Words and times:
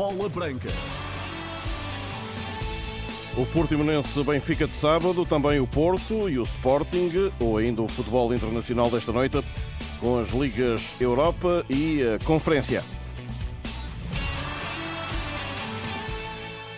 Bola 0.00 0.30
Branca. 0.30 0.70
O 3.36 3.44
Benfica 4.24 4.66
de 4.66 4.74
sábado, 4.74 5.26
também 5.26 5.60
o 5.60 5.66
Porto 5.66 6.26
e 6.26 6.38
o 6.38 6.42
Sporting, 6.42 7.30
ou 7.38 7.58
ainda 7.58 7.82
o 7.82 7.88
futebol 7.88 8.32
internacional 8.32 8.90
desta 8.90 9.12
noite, 9.12 9.44
com 10.00 10.18
as 10.18 10.30
ligas 10.30 10.96
Europa 10.98 11.66
e 11.68 12.02
a 12.02 12.24
Conferência. 12.24 12.82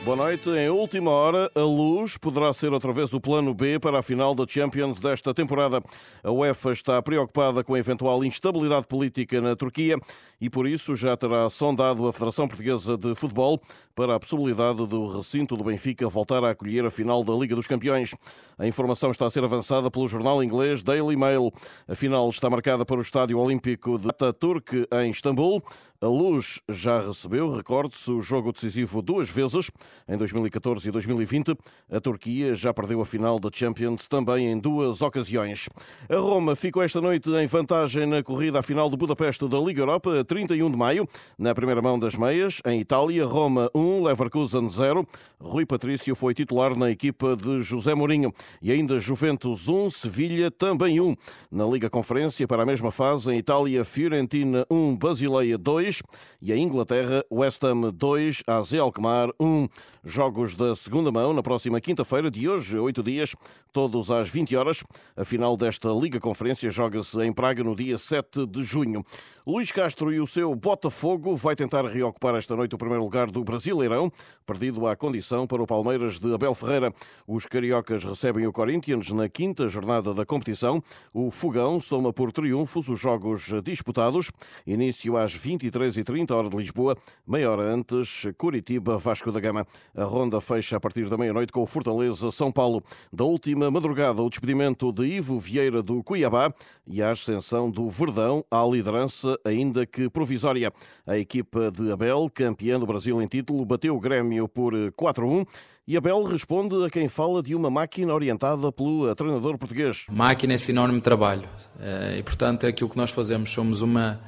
Boa 0.05 0.17
noite. 0.17 0.51
Em 0.51 0.69
última 0.69 1.13
hora, 1.13 1.49
a 1.55 1.61
luz 1.61 2.19
poderá 2.19 2.53
ser 2.53 2.73
outra 2.73 2.93
vez 2.93 3.15
o 3.15 3.21
plano 3.21 3.55
B 3.55 3.79
para 3.79 4.01
a 4.01 4.03
final 4.03 4.35
da 4.35 4.45
Champions 4.45 4.99
desta 4.99 5.33
temporada. 5.33 5.81
A 6.25 6.33
UEFA 6.33 6.73
está 6.73 7.01
preocupada 7.01 7.63
com 7.63 7.75
a 7.75 7.79
eventual 7.79 8.25
instabilidade 8.25 8.89
política 8.89 9.41
na 9.41 9.55
Turquia 9.55 9.97
e, 10.41 10.51
por 10.51 10.67
isso, 10.67 10.97
já 10.97 11.17
terá 11.17 11.49
sondado 11.49 12.05
a 12.09 12.13
Federação 12.13 12.49
Portuguesa 12.49 12.99
de 12.99 13.15
Futebol 13.15 13.63
para 13.95 14.17
a 14.17 14.19
possibilidade 14.19 14.85
do 14.89 15.07
recinto 15.07 15.57
do 15.57 15.63
Benfica 15.63 16.09
voltar 16.09 16.43
a 16.43 16.51
acolher 16.51 16.85
a 16.85 16.91
final 16.91 17.23
da 17.23 17.35
Liga 17.35 17.55
dos 17.55 17.69
Campeões. 17.69 18.13
A 18.59 18.67
informação 18.67 19.13
está 19.13 19.27
a 19.27 19.31
ser 19.31 19.45
avançada 19.45 19.89
pelo 19.89 20.09
jornal 20.09 20.43
inglês 20.43 20.83
Daily 20.83 21.17
Mail. 21.17 21.53
A 21.87 21.95
final 21.95 22.29
está 22.29 22.51
marcada 22.51 22.85
para 22.85 22.97
o 22.99 23.03
Estádio 23.03 23.39
Olímpico 23.39 23.99
de 24.01 24.09
Ataturk, 24.09 24.89
em 24.95 25.11
Istambul. 25.11 25.63
A 26.01 26.09
Luz 26.09 26.61
já 26.69 27.01
recebeu, 27.01 27.55
recorde-se, 27.55 28.11
o 28.11 28.21
jogo 28.21 28.53
decisivo 28.53 29.01
duas 29.01 29.31
vezes, 29.31 29.71
em 30.09 30.17
2014 30.17 30.89
e 30.89 30.93
2020. 30.93 31.57
A 31.91 32.01
Turquia 32.01 32.55
já 32.55 32.73
perdeu 32.73 33.01
a 33.01 33.07
final 33.07 33.39
da 33.39 33.51
Champions 33.53 34.09
também 34.09 34.49
em 34.49 34.59
duas 34.59 35.03
ocasiões. 35.03 35.69
A 36.09 36.17
Roma 36.17 36.57
ficou 36.57 36.83
esta 36.83 37.01
noite 37.01 37.31
em 37.31 37.47
vantagem 37.47 38.07
na 38.07 38.23
corrida 38.23 38.59
à 38.59 38.63
final 38.63 38.89
de 38.89 38.97
Budapeste 38.97 39.47
da 39.49 39.59
Liga 39.59 39.81
Europa, 39.81 40.25
31 40.25 40.71
de 40.71 40.77
maio, 40.77 41.09
na 41.39 41.55
primeira 41.55 41.83
mão 41.83 41.99
das 41.99 42.17
meias. 42.17 42.61
Em 42.65 42.81
Itália, 42.81 43.25
Roma 43.25 43.71
1, 43.75 44.05
Leverkusen 44.05 44.69
0. 44.69 45.07
Rui 45.41 45.67
Patrício 45.67 46.15
foi 46.15 46.35
titular 46.35 46.77
na 46.77 46.91
equipa 46.91 47.37
de 47.37 47.61
José 47.63 47.95
Mourinho. 47.95 48.33
E 48.61 48.71
ainda 48.71 48.99
Juventus 48.99 49.69
1, 49.69 49.91
Sevilha 49.91 50.51
também 50.51 51.01
1. 51.01 51.17
Na 51.51 51.65
Liga 51.67 51.91
Conferência, 51.91 52.47
para 52.47 52.63
a 52.63 52.67
mesma 52.67 52.91
fase, 52.91 53.31
em 53.31 53.39
Itália, 53.39 53.85
Fiorentina 53.85 54.67
1, 54.71 54.97
Basileia 54.97 55.59
2 55.59 56.03
e 56.41 56.53
a 56.53 56.57
Inglaterra, 56.57 57.25
West 57.31 57.63
Ham 57.65 57.91
2, 57.93 58.43
AZ 58.47 58.75
Alkmaar 58.75 59.31
1. 59.41 59.69
Jogos 60.05 60.57
da 60.57 60.75
segunda 60.75 61.13
mão 61.13 61.33
na 61.33 61.43
próxima 61.43 61.81
quinta-feira 61.81 62.29
de 62.29 62.49
hoje, 62.49 62.77
oito 62.77 63.05
dias, 63.05 63.37
todos 63.73 64.11
às 64.11 64.29
20 64.29 64.57
horas. 64.57 64.83
A 65.17 65.25
final 65.25 65.57
desta 65.57 65.91
Liga 65.91 66.19
Conferência 66.19 66.69
joga-se 66.71 67.21
em 67.23 67.33
Praga 67.33 67.63
no 67.63 67.77
dia 67.77 67.97
7 67.97 68.47
de 68.47 68.65
junho. 68.65 69.05
Luís 69.47 69.71
Castro 69.71 70.13
e 70.13 70.21
o 70.21 70.27
seu 70.27 70.55
Botafogo 70.55 71.37
vai 71.37 71.55
tentar 71.55 71.85
reocupar 71.87 72.35
esta 72.35 72.57
noite 72.57 72.75
o 72.75 72.79
primeiro 72.79 73.03
lugar 73.03 73.31
do 73.31 73.45
Brasileirão, 73.45 74.11
perdido 74.45 74.87
à 74.87 74.97
condição 74.97 75.47
para 75.47 75.63
o 75.63 75.67
Palmeiras 75.67 76.19
de 76.19 76.35
Abel 76.35 76.55
Ferreira. 76.55 76.93
Os 77.27 77.47
cariocas 77.47 78.05
recebem 78.05 78.47
o 78.47 78.53
Corinthians 78.53 79.11
na 79.11 79.29
quinta 79.29 79.69
jornada 79.69 80.13
da 80.13 80.27
competição. 80.27 80.83
O 81.15 81.31
Fogão 81.31 81.81
soma 81.81 82.13
por 82.13 82.33
triunfos 82.33 82.89
os 82.89 83.01
jogos 83.01 83.53
disputados. 83.65 84.31
Início 84.67 85.17
às 85.17 85.37
23h30, 85.37 86.31
hora 86.33 86.51
de 86.51 86.57
Lisboa, 86.57 86.97
meia 87.27 87.51
hora 87.51 87.63
antes, 87.63 88.27
Curitiba, 88.37 88.99
Vasco 88.99 89.31
da 89.31 89.41
Gama. 89.41 89.67
A 89.95 90.05
ronda 90.05 90.41
fecha 90.41 90.77
a 90.77 90.81
partir 90.81 91.09
da 91.09 91.17
meia-noite 91.17 91.53
com 91.53 91.63
o 91.63 91.67
Fortaleza 91.67 92.31
São 92.31 92.51
Paulo. 92.51 92.83
Da 93.13 93.25
última 93.25 93.71
madrugada, 93.71 94.23
o 94.23 94.31
despedimento 94.31 94.93
de 94.93 95.05
Ivo 95.05 95.39
Vieira 95.39 95.83
do 95.83 96.03
Cuiabá 96.03 96.53
e 96.87 97.03
a 97.03 97.11
ascensão 97.11 97.71
do 97.71 97.89
Verdão 97.89 98.45
à 98.51 98.65
liderança, 98.65 99.39
ainda 99.45 99.85
que 99.87 100.09
provisória. 100.09 100.73
A 101.07 101.19
equipa 101.19 101.71
de 101.71 101.93
Abel, 101.93 102.31
campeã 102.33 102.79
do 102.79 102.87
Brasil 102.87 103.21
em 103.21 103.27
título, 103.27 103.65
bateu 103.65 103.97
o 103.97 104.01
Grêmio 104.01 104.49
por 104.49 104.73
4-1 104.73 105.47
e 105.87 105.97
Abel 105.97 106.23
responde 106.23 106.85
a 106.85 106.89
quem 106.89 107.09
fala 107.09 107.43
de 107.43 107.55
uma 107.55 107.69
máquina 107.69 108.15
orientada 108.15 108.71
pelo 108.71 109.15
treinador 109.15 109.59
português. 109.59 110.07
Máquina 110.11 110.55
é 110.55 110.57
sinónimo 110.57 110.99
de 110.99 111.05
trabalho 111.05 111.49
eh, 111.81 112.19
e, 112.19 112.23
portanto, 112.23 112.65
é 112.65 112.69
aquilo 112.69 112.89
que 112.89 112.97
nós 112.97 113.11
fazemos. 113.11 113.51
Somos 113.51 113.83
uma, 113.83 114.21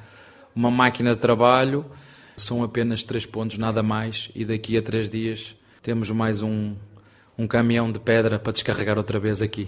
uma 0.55 0.69
máquina 0.69 1.15
de 1.15 1.21
trabalho 1.21 1.85
são 2.35 2.63
apenas 2.63 3.03
três 3.03 3.25
pontos, 3.25 3.57
nada 3.57 3.81
mais, 3.81 4.29
e 4.35 4.43
daqui 4.43 4.77
a 4.77 4.81
três 4.81 5.09
dias 5.09 5.55
temos 5.81 6.09
mais 6.11 6.41
um, 6.41 6.75
um 7.37 7.47
caminhão 7.47 7.91
de 7.91 7.99
pedra 7.99 8.39
para 8.39 8.53
descarregar 8.53 8.97
outra 8.97 9.19
vez 9.19 9.41
aqui. 9.41 9.67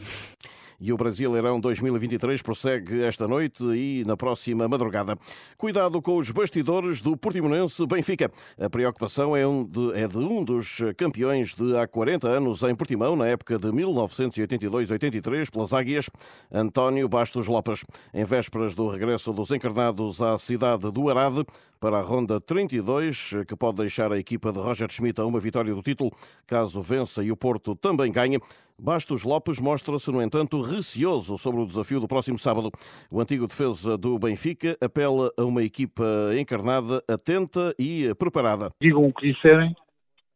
E 0.79 0.93
o 0.93 0.97
Brasileirão 0.97 1.59
2023 1.59 2.39
prossegue 2.43 3.01
esta 3.01 3.27
noite 3.27 3.63
e 3.63 4.03
na 4.05 4.15
próxima 4.15 4.67
madrugada. 4.67 5.17
Cuidado 5.57 5.99
com 6.03 6.17
os 6.17 6.29
bastidores 6.29 7.01
do 7.01 7.17
Portimonense 7.17 7.83
Benfica. 7.87 8.31
A 8.59 8.69
preocupação 8.69 9.35
é, 9.35 9.45
um 9.47 9.63
de, 9.63 9.93
é 9.93 10.07
de 10.07 10.19
um 10.19 10.43
dos 10.43 10.79
campeões 10.95 11.55
de 11.55 11.75
há 11.75 11.87
40 11.87 12.27
anos 12.27 12.61
em 12.61 12.75
Portimão, 12.75 13.15
na 13.15 13.27
época 13.27 13.57
de 13.57 13.69
1982-83, 13.69 15.49
pelas 15.51 15.73
Águias, 15.73 16.11
António 16.51 17.09
Bastos 17.09 17.47
Lopes. 17.47 17.83
Em 18.13 18.23
vésperas 18.23 18.75
do 18.75 18.87
regresso 18.87 19.33
dos 19.33 19.49
encarnados 19.49 20.21
à 20.21 20.37
cidade 20.37 20.91
do 20.91 21.09
Arade, 21.09 21.43
para 21.79 21.99
a 21.99 22.01
ronda 22.01 22.41
32, 22.41 23.35
que 23.47 23.55
pode 23.55 23.77
deixar 23.77 24.11
a 24.11 24.17
equipa 24.17 24.51
de 24.51 24.59
Roger 24.59 24.91
Schmidt 24.91 25.21
a 25.21 25.25
uma 25.25 25.39
vitória 25.39 25.73
do 25.73 25.81
título, 25.81 26.11
caso 26.45 26.81
vença 26.81 27.23
e 27.23 27.31
o 27.31 27.37
Porto 27.37 27.75
também 27.75 28.11
ganhe. 28.11 28.39
Bastos 28.79 29.23
Lopes 29.23 29.59
mostra-se, 29.59 30.11
no 30.11 30.21
entanto, 30.21 30.61
receoso 30.71 31.37
sobre 31.37 31.61
o 31.61 31.65
desafio 31.65 31.99
do 31.99 32.07
próximo 32.07 32.37
sábado. 32.37 32.71
O 33.11 33.21
antigo 33.21 33.47
defesa 33.47 33.97
do 33.97 34.17
Benfica 34.19 34.77
apela 34.81 35.31
a 35.37 35.43
uma 35.43 35.63
equipa 35.63 36.03
encarnada, 36.37 37.01
atenta 37.07 37.73
e 37.79 38.13
preparada. 38.15 38.69
Digam 38.81 39.05
o 39.05 39.13
que 39.13 39.31
disserem, 39.31 39.75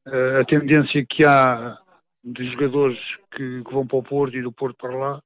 eh, 0.08 0.40
a 0.42 0.46
tendência 0.46 1.06
que 1.09 1.25
há 1.25 1.78
de 2.24 2.52
jogadores 2.52 3.00
que, 3.36 3.62
vão 3.72 3.86
para 3.86 3.97
o 3.97 4.03
Porto 4.03 4.36
e 4.36 4.42
do 4.42 4.52
Porto 4.52 4.78
para 4.78 4.96
lá, 4.96 5.22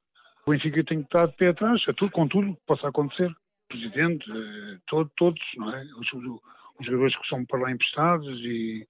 o 0.46 0.52
Benfica 0.52 0.84
tem 0.84 1.00
que 1.00 1.06
estar 1.06 1.28
de 1.28 1.36
pé 1.36 1.50
atrás, 1.50 1.82
a 1.88 1.94
tudo, 1.94 2.12
com 2.12 2.28
tudo 2.28 2.54
que 2.54 2.62
possa 2.66 2.88
acontecer. 2.88 3.34
Presidente, 3.68 4.26
eh, 4.30 4.78
todo, 4.88 5.10
todos, 5.18 5.42
não 5.58 5.74
é? 5.74 5.84
Os, 6.00 6.14
os, 6.14 6.86
jogadores 6.86 7.18
que 7.18 7.28
são 7.28 7.46
para 7.46 7.62
lá 7.62 7.72
emprestados 7.72 8.40
e 8.42 8.88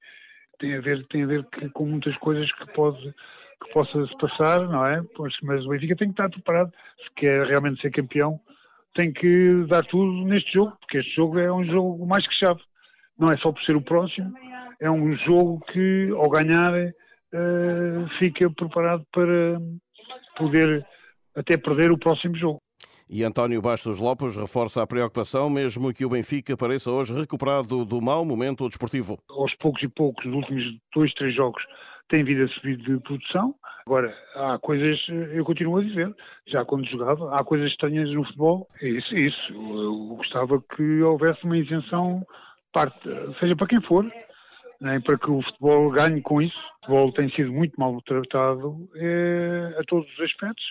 tem 0.59 0.75
a 0.75 0.81
ver, 0.81 1.05
tem 1.07 1.23
a 1.23 1.27
ver 1.27 1.45
que, 1.45 1.69
com 1.69 1.85
muitas 1.85 2.15
coisas 2.17 2.51
que 2.53 2.65
pode 2.73 3.13
que 3.61 3.73
possa 3.73 4.07
se 4.07 4.17
passar, 4.17 4.67
não 4.67 4.85
é? 4.85 5.01
Mas 5.43 5.65
o 5.65 5.69
Benfica 5.69 5.95
tem 5.95 6.07
que 6.07 6.13
estar 6.13 6.29
preparado, 6.29 6.71
se 7.03 7.13
quer 7.15 7.47
realmente 7.47 7.81
ser 7.81 7.91
campeão, 7.91 8.39
tem 8.95 9.11
que 9.11 9.65
dar 9.67 9.85
tudo 9.85 10.25
neste 10.25 10.53
jogo, 10.53 10.75
porque 10.79 10.97
este 10.99 11.15
jogo 11.15 11.39
é 11.39 11.51
um 11.51 11.65
jogo 11.65 12.05
mais 12.05 12.25
que 12.27 12.35
chave. 12.35 12.61
Não 13.17 13.31
é 13.31 13.37
só 13.37 13.51
por 13.51 13.61
ser 13.63 13.75
o 13.75 13.81
próximo, 13.81 14.33
é 14.79 14.89
um 14.91 15.15
jogo 15.19 15.61
que, 15.71 16.09
ao 16.15 16.29
ganhar, 16.29 16.73
uh, 16.73 18.09
fica 18.19 18.49
preparado 18.49 19.05
para 19.11 19.59
poder 20.37 20.85
até 21.35 21.57
perder 21.57 21.91
o 21.91 21.97
próximo 21.97 22.35
jogo. 22.35 22.59
E 23.07 23.23
António 23.23 23.61
Bastos 23.61 23.99
Lopes 23.99 24.35
reforça 24.35 24.81
a 24.81 24.87
preocupação, 24.87 25.49
mesmo 25.49 25.93
que 25.93 26.03
o 26.03 26.09
Benfica 26.09 26.57
pareça 26.57 26.89
hoje 26.89 27.13
recuperado 27.13 27.85
do 27.85 28.01
mau 28.01 28.25
momento 28.25 28.67
desportivo. 28.67 29.19
Aos 29.29 29.53
poucos 29.57 29.83
e 29.83 29.87
poucos, 29.87 30.25
nos 30.25 30.37
últimos 30.37 30.63
dois, 30.93 31.13
três 31.13 31.35
jogos, 31.35 31.61
tem 32.09 32.23
vindo 32.23 32.43
a 32.43 32.47
subir 32.49 32.77
de 32.77 32.99
produção. 32.99 33.55
Agora, 33.85 34.15
há 34.35 34.57
coisas, 34.59 34.99
eu 35.33 35.45
continuo 35.45 35.77
a 35.77 35.83
dizer, 35.83 36.13
já 36.47 36.65
quando 36.65 36.87
jogava, 36.87 37.35
há 37.35 37.43
coisas 37.43 37.69
estranhas 37.69 38.09
no 38.11 38.23
futebol, 38.25 38.67
é 38.81 38.87
isso, 38.87 39.15
é 39.15 39.19
isso. 39.19 39.53
Eu 39.53 40.15
gostava 40.15 40.61
que 40.75 41.01
houvesse 41.01 41.43
uma 41.43 41.57
isenção, 41.57 42.25
parte, 42.73 42.99
seja 43.39 43.55
para 43.55 43.67
quem 43.67 43.81
for, 43.81 44.03
né, 44.81 44.99
para 45.01 45.17
que 45.17 45.29
o 45.29 45.41
futebol 45.41 45.91
ganhe 45.91 46.21
com 46.21 46.41
isso. 46.41 46.57
O 46.57 46.85
futebol 46.85 47.11
tem 47.13 47.29
sido 47.31 47.51
muito 47.51 47.79
mal 47.79 47.99
tratado 48.01 48.89
é, 48.95 49.75
a 49.79 49.83
todos 49.83 50.11
os 50.13 50.19
aspectos. 50.19 50.65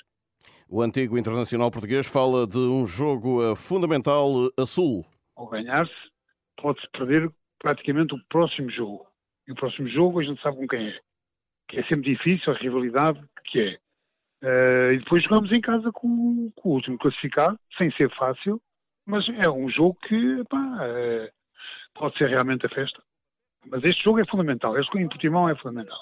O 0.68 0.82
antigo 0.82 1.16
internacional 1.16 1.70
português 1.70 2.06
fala 2.06 2.46
de 2.46 2.58
um 2.58 2.86
jogo 2.86 3.42
eh, 3.42 3.54
fundamental 3.54 4.50
a 4.58 4.66
sul. 4.66 5.04
Ao 5.36 5.46
ganhar-se, 5.46 5.92
pode-se 6.60 6.88
perder 6.90 7.30
praticamente 7.60 8.14
o 8.14 8.18
próximo 8.28 8.70
jogo. 8.70 9.06
E 9.46 9.52
o 9.52 9.54
próximo 9.54 9.88
jogo 9.88 10.20
a 10.20 10.24
gente 10.24 10.40
sabe 10.42 10.56
com 10.56 10.66
quem 10.66 10.88
é 10.88 10.98
que 11.74 11.80
é 11.80 11.84
sempre 11.84 12.14
difícil, 12.14 12.52
a 12.52 12.56
rivalidade 12.56 13.20
que 13.46 13.60
é. 13.60 13.78
Uh, 14.42 14.92
e 14.92 14.98
depois 14.98 15.22
jogamos 15.24 15.50
em 15.52 15.60
casa 15.60 15.90
com, 15.90 16.50
com, 16.54 16.68
o 16.68 16.72
último 16.72 16.98
classificado, 16.98 17.58
sem 17.76 17.90
ser 17.92 18.10
fácil, 18.14 18.60
mas 19.06 19.26
é 19.44 19.50
um 19.50 19.68
jogo 19.70 19.96
que 20.06 20.44
pá, 20.48 20.58
uh, 20.58 21.28
pode 21.94 22.16
ser 22.16 22.28
realmente 22.28 22.64
a 22.66 22.68
festa. 22.68 23.02
Mas 23.66 23.82
este 23.82 24.04
jogo 24.04 24.20
é 24.20 24.26
fundamental, 24.26 24.78
este 24.78 24.98
em 24.98 25.08
Portimão 25.08 25.48
é 25.48 25.56
fundamental. 25.56 25.98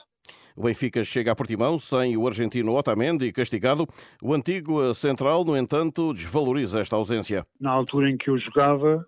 O 0.56 0.64
Benfica 0.64 1.02
chega 1.04 1.32
a 1.32 1.36
Portimão 1.36 1.78
sem 1.78 2.16
o 2.16 2.26
argentino 2.26 2.74
Otamendi 2.74 3.32
castigado. 3.32 3.86
O 4.22 4.34
antigo 4.34 4.92
central, 4.92 5.44
no 5.44 5.56
entanto, 5.56 6.12
desvaloriza 6.12 6.80
esta 6.80 6.96
ausência. 6.96 7.46
Na 7.58 7.70
altura 7.70 8.10
em 8.10 8.18
que 8.18 8.28
eu 8.28 8.38
jogava, 8.38 9.06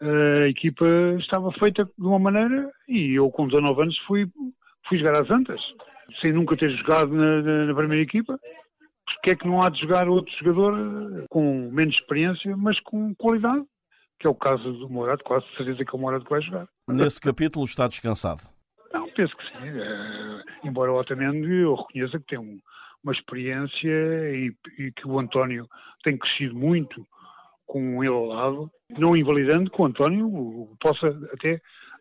a 0.00 0.48
equipa 0.48 0.84
estava 1.20 1.52
feita 1.52 1.84
de 1.84 2.04
uma 2.04 2.18
maneira 2.18 2.72
e 2.88 3.16
eu 3.16 3.30
com 3.30 3.46
19 3.46 3.82
anos 3.82 3.98
fui, 4.06 4.26
fui 4.88 4.98
jogar 4.98 5.22
às 5.22 5.30
Antas 5.30 5.60
sem 6.20 6.32
nunca 6.32 6.56
ter 6.56 6.70
jogado 6.76 7.12
na, 7.12 7.66
na, 7.66 7.74
primeira 7.74 8.02
equipa, 8.02 8.38
porque 9.14 9.30
é 9.30 9.36
que 9.36 9.46
não 9.46 9.62
há 9.62 9.68
de 9.68 9.80
jogar 9.80 10.08
outro 10.08 10.32
jogador 10.38 11.26
com 11.28 11.70
menos 11.70 11.94
experiência, 11.94 12.56
mas 12.56 12.78
com 12.80 13.14
qualidade, 13.14 13.64
que 14.18 14.26
é 14.26 14.30
o 14.30 14.34
caso 14.34 14.72
do 14.72 14.88
Morato, 14.88 15.24
quase 15.24 15.46
certeza 15.56 15.84
que 15.84 15.94
é 15.94 15.98
o 15.98 16.00
Morato 16.00 16.24
que 16.24 16.30
vai 16.30 16.42
jogar. 16.42 16.68
Nesse 16.88 17.20
capítulo 17.20 17.64
está 17.64 17.86
descansado? 17.88 18.42
Não, 18.92 19.08
penso 19.10 19.36
que 19.36 19.44
sim. 19.44 19.68
É, 19.68 20.68
embora 20.68 20.92
o 20.92 20.98
Otamendi 20.98 21.52
eu 21.62 21.74
reconheça 21.74 22.18
que 22.18 22.26
tem 22.26 22.38
um, 22.38 22.58
uma 23.02 23.12
experiência 23.12 23.88
e, 23.88 24.52
e, 24.78 24.92
que 24.92 25.06
o 25.06 25.18
António 25.18 25.66
tem 26.02 26.18
crescido 26.18 26.54
muito 26.54 27.06
com 27.66 28.02
ele 28.02 28.12
ao 28.12 28.26
lado, 28.26 28.70
não 28.98 29.16
invalidando 29.16 29.70
que 29.70 29.80
o 29.80 29.86
António 29.86 30.76
possa 30.80 31.08
até 31.32 31.60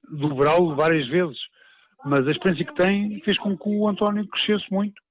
dobrá-lo 0.09 0.75
várias 0.75 1.07
vezes. 1.07 1.37
Mas 2.05 2.27
a 2.27 2.31
experiência 2.31 2.65
que 2.65 2.75
tem 2.75 3.21
fez 3.25 3.37
com 3.39 3.57
que 3.57 3.69
o 3.69 3.87
António 3.87 4.27
crescesse 4.27 4.65
muito 4.71 5.01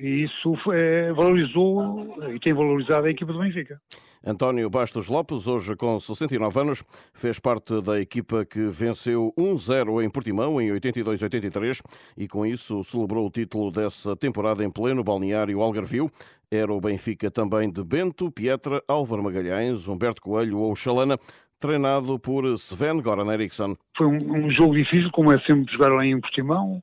e 0.00 0.24
isso 0.24 0.54
é, 0.72 1.12
valorizou 1.12 2.16
e 2.32 2.38
tem 2.38 2.52
valorizado 2.52 3.06
a 3.06 3.10
equipa 3.10 3.32
do 3.32 3.40
Benfica. 3.40 3.80
António 4.24 4.68
Bastos 4.68 5.08
Lopes, 5.08 5.46
hoje 5.46 5.76
com 5.76 5.98
69 5.98 6.60
anos, 6.60 6.84
fez 7.14 7.38
parte 7.38 7.80
da 7.80 8.00
equipa 8.00 8.44
que 8.44 8.60
venceu 8.60 9.32
1-0 9.38 10.04
em 10.04 10.10
Portimão 10.10 10.60
em 10.60 10.70
82-83 10.70 11.80
e 12.16 12.28
com 12.28 12.44
isso 12.44 12.82
celebrou 12.84 13.26
o 13.26 13.30
título 13.30 13.70
dessa 13.70 14.16
temporada 14.16 14.64
em 14.64 14.70
pleno 14.70 15.04
balneário 15.04 15.60
Algarvio. 15.60 16.10
Era 16.50 16.72
o 16.72 16.80
Benfica 16.80 17.30
também 17.30 17.70
de 17.70 17.84
Bento, 17.84 18.30
Pietra, 18.30 18.82
Álvaro 18.88 19.22
Magalhães, 19.22 19.86
Humberto 19.86 20.22
Coelho 20.22 20.58
ou 20.58 20.74
Chalana, 20.74 21.18
treinado 21.58 22.18
por 22.18 22.44
Sven 22.56 23.00
Goran 23.02 23.32
Eriksson. 23.32 23.74
Foi 23.96 24.06
um, 24.06 24.46
um 24.46 24.50
jogo 24.50 24.74
difícil, 24.74 25.10
como 25.12 25.32
é 25.32 25.40
sempre 25.40 25.72
jogar 25.72 25.92
lá 25.92 26.04
em 26.04 26.20
Portimão. 26.20 26.82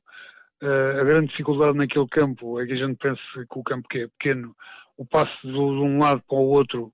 Uh, 0.62 1.00
a 1.00 1.04
grande 1.04 1.28
dificuldade 1.28 1.76
naquele 1.76 2.08
campo 2.08 2.60
é 2.60 2.66
que 2.66 2.72
a 2.72 2.76
gente 2.76 2.96
pensa 2.96 3.20
que 3.34 3.58
o 3.58 3.62
campo 3.62 3.88
que 3.88 3.98
é 3.98 4.08
pequeno, 4.08 4.54
o 4.96 5.04
passo 5.04 5.30
de, 5.42 5.56
um 5.56 5.98
lado 5.98 6.22
para 6.26 6.38
o 6.38 6.48
outro 6.48 6.92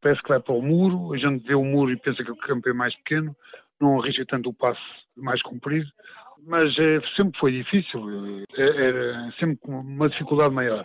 parece 0.00 0.22
que 0.22 0.28
vai 0.28 0.40
para 0.40 0.54
o 0.54 0.62
muro, 0.62 1.14
a 1.14 1.18
gente 1.18 1.46
vê 1.46 1.54
o 1.54 1.64
muro 1.64 1.90
e 1.90 1.96
pensa 1.96 2.22
que 2.22 2.30
o 2.30 2.36
campo 2.36 2.68
é 2.68 2.72
mais 2.72 2.94
pequeno, 2.96 3.34
não 3.80 4.00
arrisca 4.00 4.24
tanto 4.26 4.50
o 4.50 4.54
passo 4.54 4.80
mais 5.16 5.40
comprido, 5.42 5.88
mas 6.46 6.64
é, 6.78 7.00
sempre 7.16 7.38
foi 7.38 7.52
difícil, 7.52 8.44
é, 8.54 8.86
era 8.88 9.32
sempre 9.38 9.58
uma 9.62 10.08
dificuldade 10.08 10.54
maior. 10.54 10.84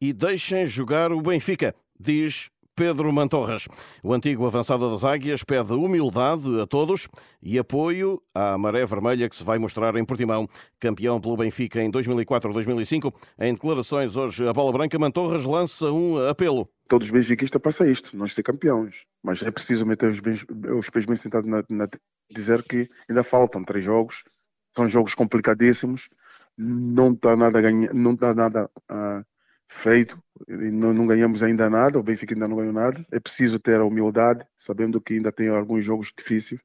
E 0.00 0.12
deixem 0.12 0.66
jogar 0.66 1.12
o 1.12 1.20
Benfica, 1.20 1.74
diz 1.98 2.50
Pedro 2.76 3.10
Mantorras. 3.10 3.66
O 4.04 4.12
antigo 4.12 4.46
avançado 4.46 4.90
das 4.90 5.02
Águias 5.02 5.42
pede 5.42 5.72
humildade 5.72 6.60
a 6.60 6.66
todos 6.66 7.08
e 7.42 7.58
apoio 7.58 8.22
à 8.34 8.58
maré 8.58 8.84
vermelha 8.84 9.30
que 9.30 9.34
se 9.34 9.42
vai 9.42 9.58
mostrar 9.58 9.96
em 9.96 10.04
Portimão. 10.04 10.46
Campeão 10.78 11.18
pelo 11.18 11.38
Benfica 11.38 11.82
em 11.82 11.90
2004-2005. 11.90 13.14
Em 13.40 13.54
declarações 13.54 14.14
hoje, 14.14 14.46
a 14.46 14.52
Bola 14.52 14.74
Branca 14.74 14.98
Mantorras 14.98 15.46
lança 15.46 15.90
um 15.90 16.28
apelo. 16.28 16.68
Todos 16.86 17.08
os 17.08 17.12
benfiquistas 17.12 17.60
passam 17.62 17.90
isto, 17.90 18.14
nós 18.14 18.34
ser 18.34 18.42
campeões. 18.42 19.06
Mas 19.22 19.42
é 19.42 19.50
preciso 19.50 19.86
meter 19.86 20.10
os, 20.10 20.20
bens, 20.20 20.44
os 20.78 20.90
pés 20.90 21.06
bem 21.06 21.16
sentados 21.16 21.50
na, 21.50 21.64
na, 21.70 21.88
dizer 22.30 22.62
que 22.62 22.86
ainda 23.08 23.24
faltam 23.24 23.64
três 23.64 23.86
jogos. 23.86 24.22
São 24.76 24.86
jogos 24.86 25.14
complicadíssimos. 25.14 26.10
Não 26.58 27.12
está 27.12 27.34
nada 27.34 27.58
a 27.58 27.62
ganhar, 27.62 27.94
não 27.94 28.12
está 28.12 28.34
nada 28.34 28.70
a 28.86 29.24
feito, 29.68 30.18
não, 30.46 30.92
não, 30.92 31.06
ganhamos 31.06 31.42
ainda 31.42 31.68
nada, 31.68 31.98
o 31.98 32.02
Benfica 32.02 32.34
ainda 32.34 32.46
não 32.48 32.56
ganhou 32.56 32.72
nada. 32.72 33.04
É 33.10 33.18
preciso 33.18 33.58
ter 33.58 33.80
a 33.80 33.84
humildade, 33.84 34.44
sabendo 34.58 35.00
que 35.00 35.14
ainda 35.14 35.32
tem 35.32 35.48
alguns 35.48 35.84
jogos 35.84 36.12
difíceis. 36.16 36.60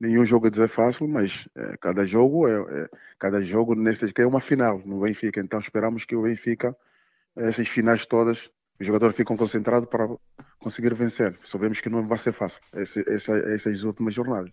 Nenhum 0.00 0.24
jogo 0.24 0.46
é 0.46 0.68
fácil, 0.68 1.08
mas 1.08 1.48
é, 1.56 1.76
cada 1.80 2.06
jogo 2.06 2.46
é, 2.46 2.82
é, 2.82 2.88
cada 3.18 3.40
jogo 3.40 3.74
neste 3.74 4.12
que 4.12 4.22
é 4.22 4.26
uma 4.26 4.40
final 4.40 4.80
no 4.84 5.00
Benfica. 5.00 5.40
Então 5.40 5.58
esperamos 5.58 6.04
que 6.04 6.14
o 6.14 6.22
Benfica 6.22 6.76
essas 7.36 7.68
finais 7.68 8.04
todas 8.06 8.50
os 8.80 8.86
jogadores 8.86 9.16
ficam 9.16 9.36
concentrados 9.36 9.88
para 9.88 10.08
conseguir 10.58 10.94
vencer. 10.94 11.38
Sabemos 11.44 11.80
que 11.80 11.88
não 11.88 12.06
vai 12.06 12.18
ser 12.18 12.32
fácil 12.32 12.60
essa, 12.72 13.32
essas 13.52 13.82
últimas 13.82 14.14
jornadas. 14.14 14.52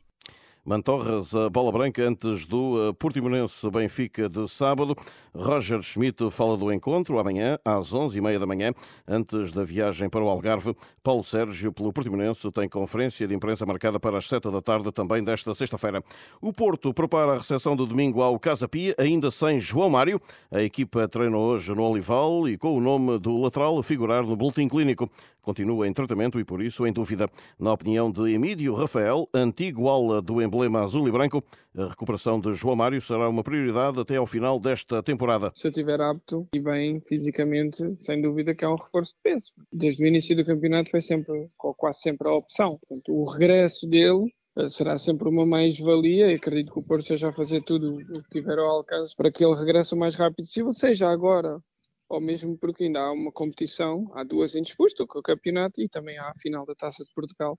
Mantorras, 0.68 1.36
a 1.36 1.48
bola 1.48 1.72
branca 1.72 2.02
antes 2.02 2.48
do 2.48 2.90
eh, 2.90 2.94
Portimonense 2.94 3.70
Benfica 3.70 4.28
de 4.28 4.50
sábado. 4.50 4.96
Roger 5.32 5.80
Schmidt 5.84 6.32
fala 6.32 6.58
do 6.58 6.74
encontro 6.74 7.20
amanhã 7.20 7.60
às 7.64 7.94
11h30 7.94 8.40
da 8.40 8.48
manhã, 8.48 8.74
antes 9.08 9.54
da 9.54 9.64
viagem 9.64 10.10
para 10.10 10.24
o 10.24 10.28
Algarve. 10.28 10.76
Paulo 11.04 11.24
Sérgio, 11.24 11.72
pelo 11.72 11.94
Portimonense, 11.94 12.50
tem 12.50 12.68
conferência 12.68 13.28
de 13.28 13.36
imprensa 13.36 13.64
marcada 13.64 14.00
para 14.00 14.18
as 14.18 14.28
7 14.28 14.50
da 14.50 14.60
tarde 14.60 14.92
também 14.92 15.24
desta 15.24 15.54
sexta-feira. 15.54 16.04
O 16.42 16.52
Porto 16.52 16.92
prepara 16.96 17.34
a 17.34 17.38
recepção 17.38 17.76
de 17.76 17.86
domingo 17.86 18.24
ao 18.24 18.40
Casa 18.40 18.68
Pia, 18.68 18.96
ainda 18.98 19.30
sem 19.30 19.60
João 19.60 19.92
Mário. 19.92 20.20
A 20.50 20.64
equipa 20.64 21.08
treina 21.08 21.38
hoje 21.38 21.76
no 21.76 21.84
Olival 21.84 22.50
e 22.50 22.58
com 22.58 22.76
o 22.76 22.82
nome 22.82 23.20
do 23.20 23.38
lateral 23.38 23.78
a 23.78 23.84
figurar 23.84 24.24
no 24.24 24.36
boletim 24.36 24.68
clínico. 24.68 25.08
Continua 25.44 25.88
em 25.88 25.94
tratamento 25.94 26.40
e 26.40 26.44
por 26.44 26.60
isso 26.60 26.88
em 26.88 26.92
dúvida. 26.92 27.30
Na 27.60 27.72
opinião 27.72 28.12
de 28.12 28.34
Emílio 28.34 28.74
Rafael, 28.74 29.30
antigo 29.32 29.88
ala 29.88 30.20
do 30.24 30.42
emblema 30.42 30.55
emblema 30.56 30.84
azul 30.84 31.07
e 31.07 31.12
branco. 31.12 31.44
A 31.78 31.88
recuperação 31.88 32.40
de 32.40 32.54
João 32.54 32.75
Mário 32.75 33.02
será 33.02 33.28
uma 33.28 33.44
prioridade 33.44 34.00
até 34.00 34.16
ao 34.16 34.25
final 34.25 34.60
desta 34.60 35.04
temporada. 35.04 35.52
Se 35.54 35.68
eu 35.68 35.69
estiver 35.69 36.00
apto 36.00 36.48
e 36.54 36.60
bem 36.60 37.02
fisicamente, 37.02 37.84
sem 38.06 38.22
dúvida 38.22 38.56
que 38.56 38.63
é 38.63 38.69
um 38.69 38.75
reforço 38.75 39.13
de 39.13 39.19
peso. 39.22 39.52
Desde 39.72 40.04
o 40.04 40.07
início 40.07 40.36
do 40.36 40.46
campeonato 40.46 40.90
foi 40.90 41.02
sempre, 41.02 41.48
quase 41.57 42.00
sempre 42.00 42.28
a 42.28 42.34
opção. 42.34 42.80
Portanto, 42.88 43.13
o 43.13 43.25
regresso 43.25 43.88
dele 43.88 44.34
eh, 44.57 44.69
será 44.69 44.98
sempre 44.98 45.28
uma 45.28 45.46
mais-valia 45.46 46.31
e 46.31 46.36
acredito 46.36 46.72
que 46.72 46.80
o 46.80 46.84
Porto 46.84 47.06
seja 47.06 47.30
a 47.30 47.34
fazer 47.34 47.62
tudo 47.63 47.96
o 47.96 48.24
que 48.24 48.30
tiver 48.30 48.57
ao 48.57 48.78
alcance 48.78 49.13
para 49.16 49.31
que 49.31 49.44
ele 49.44 49.56
regresse 49.56 49.94
o 49.94 49.98
mais 49.98 50.16
rápido 50.16 50.46
possível, 50.46 50.74
seja 50.74 51.10
agora 51.10 51.60
ou 52.07 52.22
mesmo 52.22 52.57
porque 52.57 52.84
ainda 52.84 53.00
há 53.00 53.12
uma 53.12 53.31
competição, 53.31 54.12
há 54.13 54.24
duas 54.24 54.56
em 54.56 54.62
disputa, 54.62 55.04
o 55.04 55.07
campeonato 55.07 55.81
e 55.81 55.90
também 55.90 56.18
há 56.18 56.30
a 56.30 56.40
final 56.40 56.66
da 56.66 56.75
Taça 56.75 57.04
de 57.04 57.12
Portugal, 57.13 57.57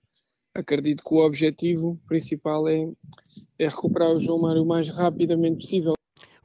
acredito 0.57 1.03
que 1.03 1.13
o 1.13 1.25
objetivo 1.25 1.99
principal 2.07 2.67
é, 2.67 2.89
é 3.59 3.67
recuperar 3.67 4.09
o 4.09 4.19
João 4.19 4.41
Mário 4.41 4.63
o 4.63 4.65
mais 4.65 4.89
rapidamente 4.89 5.57
possível. 5.57 5.93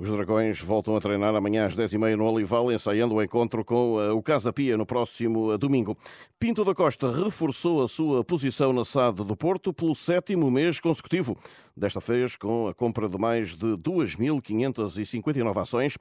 Os 0.03 0.11
Dragões 0.11 0.61
voltam 0.61 0.97
a 0.97 1.00
treinar 1.00 1.32
amanhã 1.32 1.64
às 1.64 1.76
10h30 1.76 2.17
no 2.17 2.29
Olival, 2.29 2.73
ensaiando 2.73 3.14
o 3.14 3.23
encontro 3.23 3.64
com 3.64 4.00
eh, 4.00 4.11
o 4.11 4.20
Casa 4.20 4.53
Pia 4.53 4.76
no 4.76 4.85
próximo 4.85 5.53
eh, 5.53 5.59
domingo. 5.59 5.97
Pinto 6.41 6.64
da 6.64 6.75
Costa 6.75 7.09
reforçou 7.12 7.85
a 7.85 7.87
sua 7.87 8.25
posição 8.25 8.73
na 8.73 8.85
SAD 8.85 9.23
do 9.23 9.37
Porto 9.37 9.73
pelo 9.73 9.94
sétimo 9.94 10.50
mês 10.50 10.81
consecutivo. 10.81 11.38
Desta 11.76 12.00
vez 12.00 12.35
com 12.35 12.67
a 12.67 12.75
compra 12.75 13.09
de 13.09 13.17
mais 13.17 13.55
de 13.55 13.76
2.559 13.76 15.61
ações, 15.61 15.97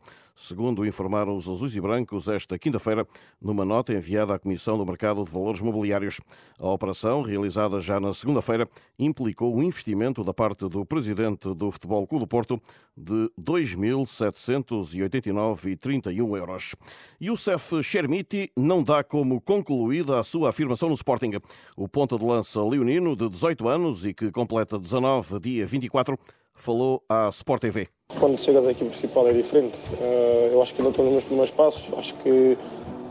segundo 0.47 0.85
informaram 0.85 1.35
os 1.35 1.47
azuis 1.47 1.75
e 1.75 1.81
brancos 1.81 2.27
esta 2.27 2.57
quinta-feira, 2.57 3.05
numa 3.41 3.63
nota 3.63 3.93
enviada 3.93 4.33
à 4.33 4.39
Comissão 4.39 4.77
do 4.77 4.85
Mercado 4.85 5.23
de 5.23 5.31
Valores 5.31 5.61
Mobiliários. 5.61 6.19
A 6.59 6.67
operação, 6.67 7.21
realizada 7.21 7.79
já 7.79 7.99
na 7.99 8.13
segunda-feira, 8.13 8.67
implicou 8.97 9.55
um 9.55 9.63
investimento 9.63 10.23
da 10.23 10.33
parte 10.33 10.67
do 10.67 10.85
presidente 10.85 11.53
do 11.53 11.71
Futebol 11.71 12.05
Clube 12.07 12.25
do 12.25 12.27
Porto 12.27 12.61
de 12.97 13.31
2.000 13.39 14.01
1.789,31 14.01 16.37
euros. 16.37 16.75
Youssef 17.21 17.83
Chermiti 17.83 18.49
não 18.57 18.81
dá 18.83 19.03
como 19.03 19.41
concluída 19.41 20.19
a 20.19 20.23
sua 20.23 20.49
afirmação 20.49 20.89
no 20.89 20.95
Sporting. 20.95 21.33
O 21.75 21.87
ponta 21.87 22.17
de 22.17 22.25
lança 22.25 22.63
leonino, 22.63 23.15
de 23.15 23.29
18 23.29 23.67
anos 23.67 24.03
e 24.05 24.13
que 24.13 24.31
completa 24.31 24.79
19 24.79 25.39
dia 25.39 25.65
24, 25.65 26.17
falou 26.61 27.03
à 27.09 27.29
Sport 27.29 27.61
TV. 27.61 27.87
Quando 28.19 28.39
chega 28.39 28.61
da 28.61 28.71
equipe 28.71 28.89
principal 28.89 29.27
é 29.27 29.33
diferente. 29.33 29.79
Eh, 29.99 30.49
eu 30.53 30.61
acho 30.61 30.73
que 30.73 30.81
ainda 30.81 30.91
estou 30.91 31.03
nos 31.03 31.11
meus 31.13 31.23
primeiros 31.23 31.51
passos, 31.51 31.83
acho 31.97 32.13
que 32.15 32.57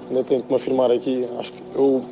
ainda 0.09 0.25
tenho 0.25 0.43
que 0.43 0.49
me 0.49 0.57
afirmar 0.57 0.91
aqui. 0.91 1.27
Acho 1.39 1.53
que 1.53 1.63
eu, 1.75 2.03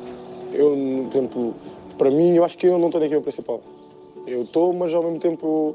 eu 0.52 0.76
no 0.76 1.11
tempo, 1.11 1.54
para 1.97 2.11
mim, 2.11 2.35
eu 2.35 2.45
acho 2.45 2.59
que 2.59 2.66
eu 2.66 2.78
não 2.78 2.88
estou 2.88 3.00
na 3.00 3.07
equipe 3.07 3.23
principal. 3.23 3.62
Eu 4.26 4.42
estou, 4.42 4.73
mas 4.73 4.92
ao 4.92 5.02
mesmo 5.02 5.21
tempo 5.21 5.75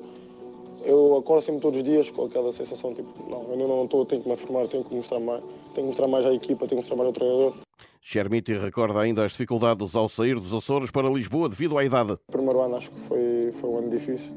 eu 0.86 1.18
acordo 1.18 1.42
sempre 1.42 1.62
todos 1.62 1.80
os 1.80 1.84
dias 1.84 2.12
com 2.12 2.26
aquela 2.26 2.52
sensação 2.52 2.94
tipo, 2.94 3.10
não, 3.30 3.44
eu 3.52 3.68
não 3.68 3.86
estou, 3.86 4.06
tenho 4.06 4.22
que 4.22 4.28
me 4.28 4.34
afirmar, 4.34 4.68
tenho 4.68 4.84
que 4.84 4.94
mostrar 4.94 5.20
mais, 5.20 5.42
tenho 5.74 5.88
que 5.88 5.92
mostrar 5.92 6.08
mais 6.08 6.26
à 6.26 6.34
equipa, 6.34 6.68
tenho 6.68 6.82
que 6.82 6.88
mostrar 6.88 6.98
mais 6.98 7.08
ao 7.08 7.14
treinador. 7.14 7.54
Chermiti 8.02 8.54
recorda 8.58 9.00
ainda 9.00 9.24
as 9.24 9.32
dificuldades 9.32 9.96
ao 9.96 10.10
sair 10.10 10.36
dos 10.36 10.54
Açores 10.54 10.92
para 10.92 11.10
Lisboa 11.10 11.48
devido 11.48 11.78
à 11.78 11.86
idade. 11.86 12.14
O 12.28 12.32
primeiro 12.32 12.60
ano 12.60 12.76
acho 12.76 12.92
que 12.92 13.00
foi, 13.08 13.54
foi 13.54 13.70
um 13.70 13.78
ano 13.78 13.90
difícil. 13.90 14.34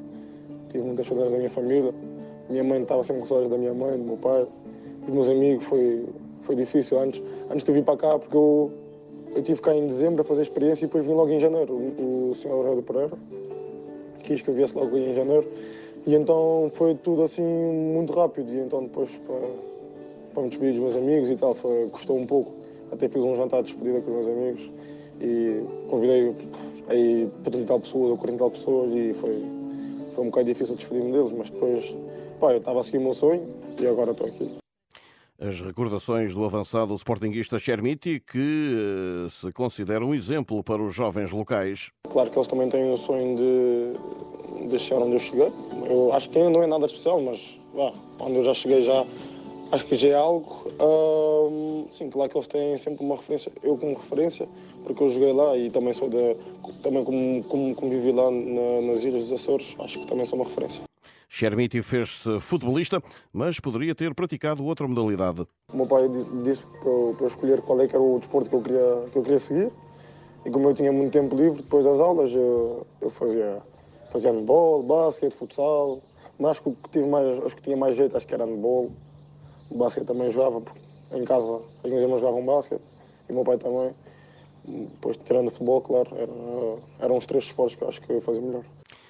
Tive 0.76 0.88
muitas 0.88 1.06
saudades 1.06 1.33
da 1.33 1.38
minha 1.38 1.49
família. 1.49 1.95
Minha 2.50 2.62
mãe 2.62 2.83
estava 2.83 3.02
sempre 3.02 3.23
com 3.23 3.28
saudades 3.28 3.50
da 3.50 3.56
minha 3.56 3.73
mãe, 3.73 3.97
do 3.97 4.04
meu 4.04 4.18
pai. 4.18 4.47
Os 5.06 5.11
meus 5.11 5.26
amigos 5.26 5.64
foi, 5.64 6.04
foi 6.42 6.54
difícil 6.54 6.99
antes, 6.99 7.23
antes 7.49 7.64
de 7.64 7.71
eu 7.71 7.76
vir 7.76 7.83
para 7.83 7.97
cá, 7.97 8.18
porque 8.18 8.37
eu, 8.37 8.71
eu 9.35 9.42
tive 9.42 9.59
cá 9.62 9.75
em 9.75 9.87
dezembro 9.87 10.21
a 10.21 10.25
fazer 10.25 10.42
experiência 10.42 10.85
e 10.85 10.87
depois 10.87 11.06
vim 11.06 11.14
logo 11.14 11.30
em 11.30 11.40
janeiro. 11.40 11.73
O, 11.73 12.30
o 12.30 12.35
senhor 12.35 12.56
Aurélio 12.56 12.83
Pereira 12.83 13.16
quis 14.23 14.42
que 14.42 14.50
eu 14.50 14.54
viesse 14.54 14.76
logo 14.76 14.95
em 14.99 15.14
janeiro 15.14 15.49
e 16.06 16.14
então 16.14 16.71
foi 16.75 16.95
tudo 16.97 17.23
assim 17.23 17.42
muito 17.42 18.12
rápido. 18.12 18.52
E 18.52 18.59
então 18.59 18.83
depois 18.83 19.09
para, 19.26 19.49
para 20.35 20.42
me 20.42 20.50
despedir 20.50 20.75
dos 20.75 20.83
meus 20.83 20.97
amigos 20.97 21.30
e 21.30 21.37
tal, 21.37 21.54
foi, 21.54 21.88
custou 21.88 22.18
um 22.18 22.26
pouco. 22.26 22.52
Até 22.92 23.09
fiz 23.09 23.23
um 23.23 23.35
jantar 23.35 23.62
de 23.62 23.73
despedida 23.73 24.02
com 24.02 24.11
os 24.11 24.26
meus 24.26 24.28
amigos 24.28 24.71
e 25.23 25.62
convidei 25.88 26.35
aí 26.88 27.30
30 27.45 27.59
e 27.61 27.64
tal 27.64 27.80
pessoas 27.80 28.11
ou 28.11 28.18
40 28.18 28.35
e 28.35 28.38
tal 28.38 28.50
pessoas 28.50 28.92
e 28.92 29.14
foi, 29.14 29.42
foi 30.16 30.25
um 30.25 30.30
bocado 30.30 30.49
difícil 30.49 30.75
despedir-me 30.75 31.12
deles, 31.12 31.30
mas 31.30 31.50
depois 31.50 31.94
pá, 32.40 32.52
eu 32.52 32.58
estava 32.58 32.80
a 32.80 32.82
seguir 32.82 32.99
o 32.99 33.02
meu 33.02 33.14
sonho 33.14 33.46
e 33.78 33.87
agora 33.87 34.12
estou 34.12 34.26
aqui. 34.26 34.50
as 35.38 35.61
recordações 35.61 36.32
do 36.35 36.42
avançado 36.42 36.94
sportinguista 36.94 37.58
Chermiti, 37.58 38.20
que 38.20 39.26
eh, 39.26 39.28
se 39.28 39.52
considera 39.52 40.04
um 40.04 40.14
exemplo 40.14 40.64
para 40.64 40.82
os 40.82 40.94
jovens 40.94 41.32
locais. 41.32 41.90
Claro 42.08 42.30
que 42.30 42.38
eles 42.38 42.49
também 42.49 42.68
têm 42.70 42.90
o 42.90 42.96
sonho 42.96 43.37
de, 43.37 44.68
de 44.68 44.78
chegar 44.78 45.02
onde 45.02 45.12
eu 45.12 45.18
cheguei. 45.18 45.52
Eu 45.87 46.14
acho 46.14 46.30
que 46.30 46.38
ainda 46.38 46.50
não 46.50 46.62
é 46.62 46.66
nada 46.66 46.87
especial, 46.87 47.20
mas 47.20 47.61
ah, 47.76 47.92
onde 48.20 48.37
eu 48.37 48.42
já 48.42 48.54
cheguei 48.54 48.82
já 48.82 49.04
acho 49.73 49.85
que 49.87 49.94
já 49.94 50.08
é 50.08 50.14
algo. 50.14 50.64
Sim, 51.90 52.11
claro 52.11 52.30
que 52.30 52.37
eles 52.37 52.46
têm 52.46 52.78
sempre 52.78 53.04
uma 53.04 53.16
referência, 53.16 53.52
eu 53.62 53.76
como 53.76 53.94
referência, 53.94 54.49
porque 54.85 55.02
eu 55.02 55.08
joguei 55.08 55.32
lá 55.32 55.56
e 55.56 55.70
também 55.70 55.92
sou 55.92 56.08
de, 56.08 56.37
também 56.82 57.04
como, 57.04 57.44
como, 57.44 57.75
como 57.75 57.90
vivi 57.90 58.12
lá 58.12 58.30
na, 58.30 58.80
nas 58.82 59.02
Ilhas 59.02 59.23
dos 59.23 59.32
Açores, 59.32 59.76
acho 59.78 60.00
que 60.00 60.06
também 60.06 60.25
sou 60.25 60.38
uma 60.38 60.44
referência. 60.44 60.82
Chermiti 61.28 61.82
fez-se 61.82 62.38
futebolista, 62.40 63.02
mas 63.32 63.58
poderia 63.58 63.94
ter 63.94 64.14
praticado 64.14 64.64
outra 64.64 64.87
modalidade. 64.87 65.46
O 65.73 65.76
meu 65.76 65.87
pai 65.87 66.08
disse 66.44 66.62
para 66.62 66.88
eu, 66.88 67.14
para 67.16 67.25
eu 67.25 67.28
escolher 67.28 67.61
qual 67.62 67.80
é 67.80 67.88
que 67.88 67.94
era 67.94 68.02
o 68.02 68.18
desporto 68.18 68.49
que 68.49 68.54
eu 68.54 68.62
queria, 68.62 69.04
que 69.11 69.18
eu 69.18 69.23
queria 69.23 69.38
seguir. 69.38 69.73
E 70.44 70.50
como 70.50 70.68
eu 70.68 70.75
tinha 70.75 70.92
muito 70.92 71.12
tempo 71.12 71.35
livre 71.35 71.61
depois 71.61 71.85
das 71.85 71.99
aulas, 71.99 72.32
eu, 72.32 72.87
eu 73.00 73.11
fazia, 73.11 73.61
fazia 74.12 74.30
handball, 74.30 74.82
basquete, 74.85 75.35
futsal. 75.35 76.00
Mas 76.38 76.52
acho 76.52 76.62
que, 76.62 76.70
que 76.70 76.90
tive 76.90 77.08
mais, 77.08 77.44
acho 77.44 77.56
que 77.56 77.62
tinha 77.62 77.76
mais 77.76 77.96
jeito, 77.96 78.16
acho 78.16 78.26
que 78.26 78.35
era 78.35 78.44
handball. 78.44 78.92
O 79.70 79.78
basquete 79.78 80.06
também 80.06 80.30
jogava, 80.30 80.62
em 81.12 81.25
casa 81.25 81.62
as 81.82 81.85
minhas 81.85 82.02
irmãs 82.02 82.20
jogavam 82.20 82.44
basquete 82.44 82.82
e 83.28 83.32
o 83.32 83.35
meu 83.35 83.44
pai 83.44 83.58
também. 83.58 83.94
Depois, 84.64 85.16
tirando 85.25 85.50
futebol, 85.50 85.80
claro, 85.80 86.11
era, 86.16 86.32
eram 86.99 87.16
os 87.16 87.26
três 87.26 87.44
esportes 87.44 87.76
que 87.76 87.85
eu 87.85 87.88
acho 87.88 88.00
que 88.00 88.12
eu 88.12 88.20
fazia 88.20 88.42
melhor. 88.42 88.64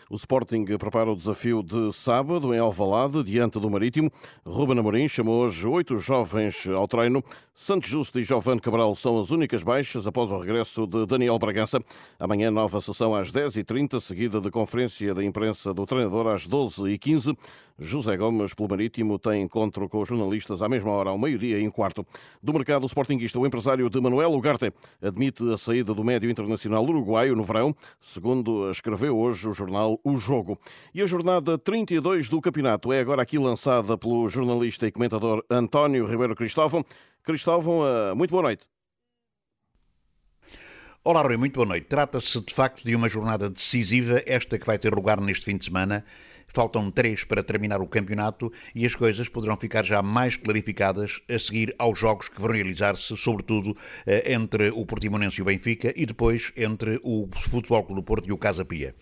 O 0.08 0.14
Sporting 0.14 0.64
prepara 0.78 1.10
o 1.10 1.16
desafio 1.16 1.64
de 1.64 1.92
sábado 1.92 2.54
em 2.54 2.60
Alvalade, 2.60 3.24
diante 3.24 3.58
do 3.58 3.68
Marítimo. 3.68 4.08
Ruben 4.46 4.78
Amorim 4.78 5.08
chamou 5.08 5.42
hoje 5.42 5.66
oito 5.66 5.96
jovens 5.96 6.68
ao 6.68 6.86
treino. 6.86 7.24
Santos 7.52 7.90
Justo 7.90 8.20
e 8.20 8.22
Giovanni 8.22 8.60
Cabral 8.60 8.94
são 8.94 9.18
as 9.18 9.32
únicas 9.32 9.64
baixas 9.64 10.06
após 10.06 10.30
o 10.30 10.38
regresso 10.38 10.86
de 10.86 11.06
Daniel 11.06 11.36
Bragança. 11.40 11.82
Amanhã, 12.20 12.52
nova 12.52 12.80
sessão 12.80 13.16
às 13.16 13.32
10h30, 13.32 13.98
seguida 13.98 14.40
de 14.40 14.48
conferência 14.48 15.12
da 15.12 15.24
imprensa 15.24 15.74
do 15.74 15.84
treinador 15.84 16.28
às 16.28 16.46
12h15. 16.46 17.36
José 17.78 18.16
Gomes, 18.16 18.54
pelo 18.54 18.70
Marítimo, 18.70 19.18
tem 19.18 19.42
encontro 19.42 19.88
com 19.88 20.00
os 20.00 20.08
jornalistas 20.08 20.62
à 20.62 20.68
mesma 20.68 20.90
hora, 20.90 21.10
ao 21.10 21.18
meio-dia 21.18 21.58
e 21.58 21.68
um 21.68 21.70
quarto. 21.70 22.06
Do 22.42 22.54
mercado 22.54 22.86
sportinguista, 22.86 23.38
o 23.38 23.46
empresário 23.46 23.90
de 23.90 24.00
Manuel 24.00 24.32
Ugarte 24.32 24.72
admite 25.02 25.42
a 25.52 25.56
saída 25.58 25.92
do 25.92 26.02
médio 26.02 26.30
internacional 26.30 26.82
uruguaio 26.82 27.36
no 27.36 27.44
verão, 27.44 27.74
segundo 28.00 28.70
escreveu 28.70 29.18
hoje 29.18 29.46
o 29.48 29.52
jornal 29.52 30.00
o 30.02 30.16
jogo. 30.16 30.58
E 30.94 31.02
a 31.02 31.06
jornada 31.06 31.58
32 31.58 32.30
do 32.30 32.40
campeonato 32.40 32.92
é 32.92 33.00
agora 33.00 33.22
aqui 33.22 33.38
lançada 33.38 33.98
pelo 33.98 34.26
jornalista 34.28 34.86
e 34.86 34.92
comentador 34.92 35.44
António 35.50 36.06
Ribeiro 36.06 36.34
Cristóvão. 36.34 36.84
Cristóvão, 37.22 37.86
eh, 37.86 38.14
muito 38.14 38.30
boa 38.30 38.42
noite. 38.42 38.64
Olá, 41.04 41.22
Rui, 41.22 41.36
muito 41.36 41.54
boa 41.54 41.66
noite. 41.66 41.86
Trata-se 41.86 42.40
de 42.40 42.52
facto 42.52 42.82
de 42.82 42.96
uma 42.96 43.08
jornada 43.08 43.48
decisiva, 43.48 44.22
esta 44.26 44.58
que 44.58 44.66
vai 44.66 44.78
ter 44.78 44.92
lugar 44.92 45.20
neste 45.20 45.44
fim 45.44 45.56
de 45.56 45.66
semana. 45.66 46.04
Faltam 46.56 46.90
três 46.90 47.22
para 47.22 47.42
terminar 47.42 47.82
o 47.82 47.86
campeonato 47.86 48.50
e 48.74 48.86
as 48.86 48.94
coisas 48.94 49.28
poderão 49.28 49.58
ficar 49.58 49.84
já 49.84 50.00
mais 50.00 50.36
clarificadas 50.36 51.20
a 51.28 51.38
seguir 51.38 51.74
aos 51.78 51.98
jogos 51.98 52.30
que 52.30 52.40
vão 52.40 52.50
realizar-se, 52.50 53.14
sobretudo 53.14 53.76
eh, 54.06 54.32
entre 54.32 54.70
o 54.70 54.86
Portimonense 54.86 55.38
e 55.38 55.42
o 55.42 55.44
Benfica 55.44 55.92
e 55.94 56.06
depois 56.06 56.54
entre 56.56 56.98
o 57.02 57.28
Futebol 57.36 57.84
Clube 57.84 58.00
do 58.00 58.02
Porto 58.02 58.26
e 58.26 58.32
o 58.32 58.38
Casa 58.38 58.64
Pia. 58.64 58.94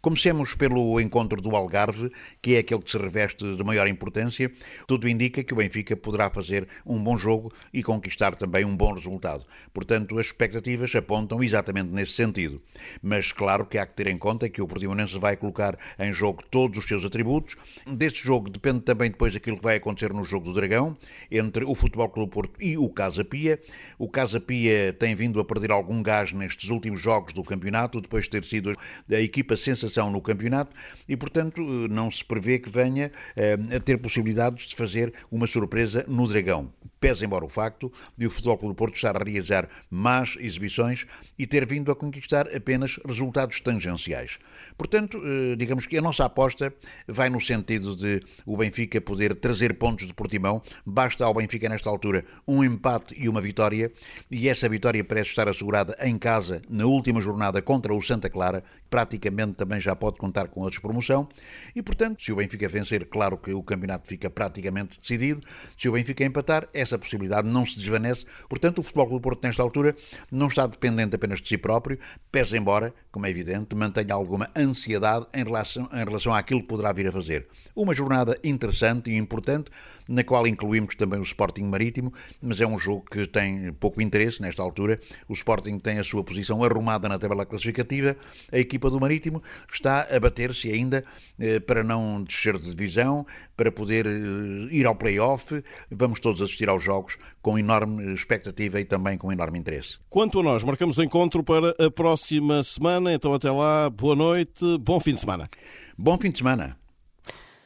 Comecemos 0.00 0.54
pelo 0.54 1.00
encontro 1.00 1.42
do 1.42 1.56
Algarve, 1.56 2.12
que 2.40 2.54
é 2.54 2.58
aquele 2.60 2.80
que 2.80 2.92
se 2.92 2.96
reveste 2.96 3.56
de 3.56 3.64
maior 3.64 3.88
importância. 3.88 4.50
Tudo 4.86 5.08
indica 5.08 5.42
que 5.42 5.52
o 5.52 5.56
Benfica 5.56 5.96
poderá 5.96 6.30
fazer 6.30 6.68
um 6.86 7.02
bom 7.02 7.16
jogo 7.16 7.52
e 7.74 7.82
conquistar 7.82 8.36
também 8.36 8.64
um 8.64 8.76
bom 8.76 8.94
resultado. 8.94 9.44
Portanto, 9.74 10.16
as 10.18 10.26
expectativas 10.26 10.94
apontam 10.94 11.42
exatamente 11.42 11.90
nesse 11.90 12.12
sentido. 12.12 12.62
Mas 13.02 13.32
claro 13.32 13.66
que 13.66 13.78
há 13.78 13.84
que 13.84 13.94
ter 13.94 14.06
em 14.06 14.16
conta 14.16 14.48
que 14.48 14.62
o 14.62 14.68
Portimonense 14.68 15.18
vai 15.18 15.36
colocar 15.36 15.76
em 15.98 16.14
jogo 16.14 16.44
todos 16.48 16.78
os 16.78 16.86
seus 16.86 16.99
atributos. 17.04 17.56
Deste 17.86 18.24
jogo 18.24 18.50
depende 18.50 18.80
também 18.80 19.10
depois 19.10 19.34
aquilo 19.34 19.56
que 19.56 19.62
vai 19.62 19.76
acontecer 19.76 20.12
no 20.12 20.24
jogo 20.24 20.46
do 20.46 20.54
Dragão, 20.54 20.96
entre 21.30 21.64
o 21.64 21.74
Futebol 21.74 22.08
Clube 22.08 22.32
Porto 22.32 22.62
e 22.62 22.76
o 22.76 22.88
Casa 22.88 23.24
Pia. 23.24 23.60
O 23.98 24.08
Casa 24.08 24.40
Pia 24.40 24.92
tem 24.92 25.14
vindo 25.14 25.40
a 25.40 25.44
perder 25.44 25.70
algum 25.70 26.02
gás 26.02 26.32
nestes 26.32 26.70
últimos 26.70 27.00
jogos 27.00 27.32
do 27.32 27.42
campeonato, 27.42 28.00
depois 28.00 28.24
de 28.24 28.30
ter 28.30 28.44
sido 28.44 28.74
a 29.10 29.20
equipa 29.20 29.56
sensacional 29.56 30.10
no 30.10 30.20
campeonato 30.20 30.74
e, 31.08 31.16
portanto, 31.16 31.60
não 31.88 32.10
se 32.10 32.24
prevê 32.24 32.58
que 32.58 32.70
venha 32.70 33.10
eh, 33.36 33.58
a 33.76 33.80
ter 33.80 33.98
possibilidades 33.98 34.66
de 34.66 34.76
fazer 34.76 35.12
uma 35.30 35.46
surpresa 35.46 36.04
no 36.08 36.26
Dragão. 36.26 36.70
Pese 37.00 37.24
embora 37.24 37.46
o 37.46 37.48
facto 37.48 37.90
de 38.14 38.26
o 38.26 38.30
Futebol 38.30 38.58
Clube 38.58 38.74
do 38.74 38.76
Porto 38.76 38.94
estar 38.94 39.16
a 39.16 39.24
realizar 39.24 39.66
más 39.90 40.36
exibições 40.38 41.06
e 41.38 41.46
ter 41.46 41.64
vindo 41.64 41.90
a 41.90 41.96
conquistar 41.96 42.54
apenas 42.54 43.00
resultados 43.06 43.58
tangenciais. 43.58 44.38
Portanto, 44.76 45.18
eh, 45.24 45.56
digamos 45.56 45.86
que 45.86 45.96
a 45.96 46.02
nossa 46.02 46.26
aposta 46.26 46.74
vai 47.08 47.30
no 47.30 47.40
sentido 47.40 47.96
de 47.96 48.22
o 48.44 48.54
Benfica 48.54 49.00
poder 49.00 49.34
trazer 49.34 49.78
pontos 49.78 50.06
de 50.06 50.12
Portimão. 50.12 50.62
Basta 50.84 51.24
ao 51.24 51.32
Benfica, 51.32 51.70
nesta 51.70 51.88
altura, 51.88 52.22
um 52.46 52.62
empate 52.62 53.14
e 53.18 53.30
uma 53.30 53.40
vitória, 53.40 53.90
e 54.30 54.46
essa 54.46 54.68
vitória 54.68 55.02
parece 55.02 55.30
estar 55.30 55.48
assegurada 55.48 55.96
em 56.02 56.18
casa 56.18 56.60
na 56.68 56.84
última 56.84 57.22
jornada 57.22 57.62
contra 57.62 57.94
o 57.94 58.02
Santa 58.02 58.28
Clara, 58.28 58.62
praticamente 58.90 59.54
também 59.54 59.80
já 59.80 59.96
pode 59.96 60.18
contar 60.18 60.48
com 60.48 60.66
a 60.66 60.68
despromoção. 60.68 61.26
E, 61.74 61.80
portanto, 61.80 62.22
se 62.22 62.30
o 62.30 62.36
Benfica 62.36 62.68
vencer, 62.68 63.06
claro 63.06 63.38
que 63.38 63.54
o 63.54 63.62
campeonato 63.62 64.06
fica 64.06 64.28
praticamente 64.28 65.00
decidido. 65.00 65.40
Se 65.78 65.88
o 65.88 65.92
Benfica 65.92 66.24
empatar, 66.24 66.68
essa 66.90 66.98
possibilidade 66.98 67.48
não 67.48 67.64
se 67.64 67.78
desvanece. 67.78 68.26
Portanto, 68.48 68.80
o 68.80 68.82
Futebol 68.82 69.06
Clube 69.06 69.20
do 69.20 69.22
Porto, 69.22 69.44
nesta 69.44 69.62
altura, 69.62 69.94
não 70.30 70.48
está 70.48 70.66
dependente 70.66 71.14
apenas 71.14 71.40
de 71.40 71.48
si 71.48 71.56
próprio, 71.56 71.98
pese 72.32 72.56
embora, 72.56 72.92
como 73.12 73.26
é 73.26 73.30
evidente, 73.30 73.74
mantenha 73.74 74.14
alguma 74.14 74.48
ansiedade 74.56 75.26
em 75.32 75.44
relação, 75.44 75.88
em 75.92 76.04
relação 76.04 76.34
àquilo 76.34 76.60
que 76.60 76.68
poderá 76.68 76.92
vir 76.92 77.06
a 77.08 77.12
fazer. 77.12 77.46
Uma 77.74 77.94
jornada 77.94 78.38
interessante 78.42 79.10
e 79.10 79.16
importante, 79.16 79.70
na 80.10 80.24
qual 80.24 80.44
incluímos 80.46 80.96
também 80.96 81.20
o 81.20 81.22
Sporting 81.22 81.62
Marítimo, 81.62 82.12
mas 82.42 82.60
é 82.60 82.66
um 82.66 82.76
jogo 82.76 83.04
que 83.08 83.26
tem 83.26 83.72
pouco 83.74 84.02
interesse 84.02 84.42
nesta 84.42 84.60
altura. 84.60 84.98
O 85.28 85.32
Sporting 85.32 85.78
tem 85.78 85.98
a 85.98 86.04
sua 86.04 86.24
posição 86.24 86.62
arrumada 86.64 87.08
na 87.08 87.18
tabela 87.18 87.46
classificativa, 87.46 88.16
a 88.50 88.58
equipa 88.58 88.90
do 88.90 88.98
Marítimo 88.98 89.40
está 89.72 90.08
a 90.10 90.18
bater-se 90.18 90.70
ainda 90.70 91.04
eh, 91.38 91.60
para 91.60 91.84
não 91.84 92.24
descer 92.24 92.58
de 92.58 92.68
divisão, 92.70 93.24
para 93.56 93.70
poder 93.70 94.04
eh, 94.06 94.74
ir 94.74 94.84
ao 94.84 94.96
play-off. 94.96 95.62
Vamos 95.90 96.18
todos 96.18 96.42
assistir 96.42 96.68
aos 96.68 96.82
jogos 96.82 97.16
com 97.40 97.56
enorme 97.56 98.12
expectativa 98.12 98.80
e 98.80 98.84
também 98.84 99.16
com 99.16 99.30
enorme 99.30 99.60
interesse. 99.60 99.98
Quanto 100.08 100.40
a 100.40 100.42
nós, 100.42 100.64
marcamos 100.64 100.98
encontro 100.98 101.44
para 101.44 101.70
a 101.78 101.90
próxima 101.90 102.64
semana, 102.64 103.12
então 103.12 103.32
até 103.32 103.50
lá, 103.50 103.88
boa 103.88 104.16
noite, 104.16 104.76
bom 104.78 104.98
fim 104.98 105.14
de 105.14 105.20
semana. 105.20 105.48
Bom 105.96 106.18
fim 106.18 106.30
de 106.30 106.38
semana. 106.38 106.76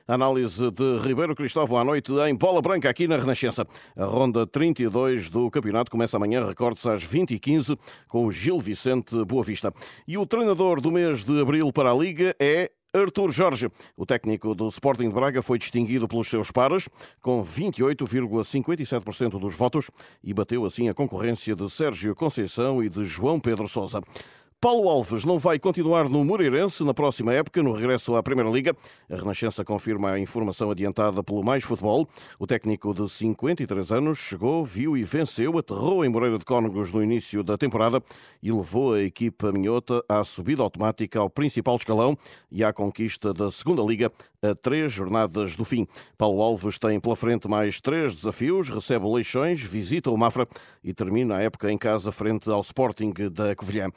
Análise 0.07 0.71
de 0.71 0.99
Ribeiro 0.99 1.35
Cristóvão 1.35 1.79
à 1.79 1.85
noite 1.85 2.13
em 2.29 2.35
Bola 2.35 2.61
Branca, 2.61 2.91
aqui 2.91 3.09
na 3.09 3.17
Renascença. 3.17 3.67
A 3.97 4.05
ronda 4.05 4.47
32 4.47 5.31
do 5.31 5.51
campeonato 5.51 5.91
começa 5.91 6.19
amanhã, 6.19 6.47
recorde-se 6.47 6.89
às 6.91 7.03
20h15, 7.03 7.79
com 8.07 8.27
o 8.27 8.31
Gil 8.31 8.59
Vicente 8.59 9.25
Boa 9.25 9.43
Vista. 9.43 9.73
E 10.07 10.19
o 10.19 10.27
treinador 10.27 10.81
do 10.81 10.93
mês 10.93 11.25
de 11.25 11.41
abril 11.41 11.73
para 11.73 11.91
a 11.91 11.95
Liga 11.95 12.37
é 12.39 12.71
Artur 12.95 13.33
Jorge. 13.33 13.69
O 13.97 14.05
técnico 14.07 14.55
do 14.55 14.69
Sporting 14.69 15.09
de 15.09 15.15
Braga 15.15 15.41
foi 15.43 15.59
distinguido 15.59 16.07
pelos 16.07 16.29
seus 16.29 16.53
pares, 16.53 16.89
com 17.21 17.43
28,57% 17.43 19.41
dos 19.41 19.57
votos, 19.57 19.91
e 20.23 20.33
bateu 20.33 20.65
assim 20.65 20.89
a 20.89 20.95
concorrência 20.95 21.57
de 21.57 21.69
Sérgio 21.69 22.15
Conceição 22.15 22.85
e 22.85 22.89
de 22.89 23.05
João 23.05 23.41
Pedro 23.41 23.67
Sousa. 23.67 24.01
Paulo 24.65 24.89
Alves 24.89 25.27
não 25.27 25.39
vai 25.39 25.59
continuar 25.59 26.09
no 26.09 26.25
Moreirense 26.25 26.83
na 26.85 26.95
próxima 26.95 27.35
época, 27.35 27.63
no 27.63 27.71
regresso 27.71 28.17
à 28.17 28.23
Primeira 28.23 28.51
Liga. 28.51 28.75
A 29.11 29.15
Renascença 29.15 29.63
confirma 29.63 30.13
a 30.13 30.19
informação 30.19 30.71
adiantada 30.71 31.23
pelo 31.23 31.45
Mais 31.45 31.63
Futebol. 31.63 32.09
O 32.39 32.47
técnico 32.47 32.95
de 32.95 33.07
53 33.07 33.93
anos 33.93 34.19
chegou, 34.21 34.65
viu 34.65 34.97
e 34.97 35.05
venceu, 35.05 35.59
aterrou 35.59 36.03
em 36.03 36.09
Moreira 36.09 36.39
de 36.39 36.47
Cónegos 36.47 36.91
no 36.95 37.03
início 37.03 37.45
da 37.45 37.59
temporada 37.59 38.03
e 38.43 38.51
levou 38.51 38.95
a 38.95 39.03
equipa 39.03 39.53
minhota 39.53 40.03
à 40.09 40.25
subida 40.25 40.63
automática 40.63 41.21
ao 41.21 41.29
principal 41.29 41.77
escalão 41.77 42.17
e 42.51 42.65
à 42.65 42.73
conquista 42.73 43.35
da 43.35 43.51
Segunda 43.51 43.83
Liga 43.83 44.11
a 44.45 44.55
três 44.55 44.93
jornadas 44.93 45.57
do 45.57 45.65
fim. 45.65 45.87
Paulo 46.19 46.43
Alves 46.43 46.79
tem 46.79 47.01
pela 47.01 47.17
frente 47.17 47.49
mais 47.49 47.81
três 47.81 48.15
desafios, 48.15 48.69
recebe 48.69 49.07
o 49.07 49.15
Leixões, 49.15 49.61
visita 49.63 50.11
o 50.11 50.19
Mafra 50.19 50.47
e 50.83 50.93
termina 50.93 51.37
a 51.37 51.43
época 51.43 51.73
em 51.73 51.79
casa 51.79 52.13
frente 52.13 52.51
ao 52.51 52.61
Sporting 52.61 53.13
da 53.33 53.57
Covilhã. 53.57 53.91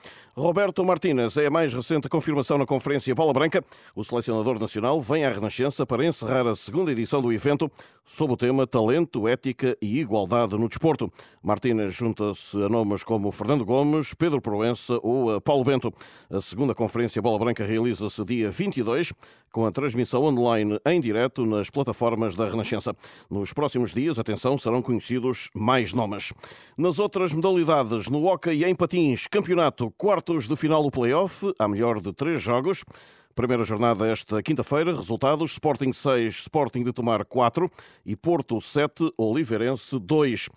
Martínez 0.84 1.38
é 1.38 1.46
a 1.46 1.52
mais 1.52 1.72
recente 1.72 2.10
confirmação 2.10 2.58
na 2.58 2.66
Conferência 2.66 3.14
Bola 3.14 3.32
Branca. 3.32 3.64
O 3.96 4.04
selecionador 4.04 4.60
nacional 4.60 5.00
vem 5.00 5.24
à 5.24 5.32
Renascença 5.32 5.86
para 5.86 6.04
encerrar 6.04 6.48
a 6.48 6.56
segunda 6.56 6.92
edição 6.92 7.22
do 7.22 7.32
evento 7.32 7.72
sob 8.04 8.34
o 8.34 8.38
tema 8.38 8.66
Talento, 8.66 9.28
Ética 9.28 9.78
e 9.80 10.00
Igualdade 10.00 10.58
no 10.58 10.68
Desporto. 10.68 11.14
Martínez 11.44 11.94
junta-se 11.94 12.58
a 12.58 12.68
nomes 12.70 13.04
como 13.04 13.32
Fernando 13.32 13.64
Gomes, 13.64 14.16
Pedro 14.16 14.42
Proença 14.42 14.98
ou 15.04 15.40
Paulo 15.40 15.64
Bento. 15.64 15.94
A 16.28 16.42
segunda 16.42 16.74
Conferência 16.74 17.22
Bola 17.22 17.38
Branca 17.38 17.64
realiza-se 17.64 18.26
dia 18.26 18.50
22, 18.50 19.14
com 19.58 19.66
a 19.66 19.72
transmissão 19.72 20.24
online 20.24 20.80
em 20.86 21.02
direto 21.02 21.44
nas 21.44 21.72
plataformas 21.72 22.36
da 22.36 22.48
Renascença. 22.48 22.96
Nos 23.28 23.54
próximos 23.54 23.92
dias, 23.92 24.20
atenção, 24.20 24.56
serão 24.56 24.84
conhecidos 24.84 25.50
mais 25.52 25.94
nomes. 25.94 26.32
Nas 26.78 27.00
outras 27.00 27.34
modalidades, 27.34 28.08
no 28.08 28.24
hockey 28.28 28.64
em 28.64 28.76
patins, 28.76 29.26
campeonato, 29.26 29.90
quartos 29.98 30.48
de 30.48 30.56
final 30.56 30.84
do 30.84 30.92
play-off, 30.92 31.52
há 31.58 31.68
melhor 31.68 32.00
de 32.00 32.14
três 32.14 32.40
jogos. 32.40 32.86
Primeira 33.34 33.64
jornada 33.64 34.08
esta 34.08 34.44
quinta-feira, 34.44 34.96
resultados: 34.96 35.54
Sporting 35.54 35.92
6, 35.92 36.36
Sporting 36.36 36.84
de 36.84 36.94
Tomar 36.94 37.26
4 37.26 37.68
e 38.06 38.16
Porto 38.16 38.62
7, 38.62 39.12
Oliveirense 39.18 39.98
2. 39.98 40.50